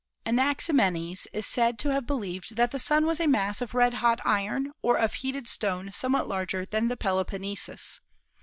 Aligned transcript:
Anaximenes 0.25 1.27
is 1.31 1.45
said 1.45 1.77
to 1.77 1.89
have 1.91 2.07
believed 2.07 2.55
that 2.55 2.71
the 2.71 2.79
Sun 2.79 3.05
was 3.05 3.19
a 3.19 3.27
mass 3.27 3.61
of 3.61 3.75
red 3.75 3.93
hot 3.93 4.19
iron 4.25 4.71
or 4.81 4.97
of 4.97 5.13
heated 5.13 5.47
stone 5.47 5.91
somewhat 5.91 6.27
larger 6.27 6.65
than 6.65 6.87
the 6.87 6.97
Peloponnesus. 6.97 7.99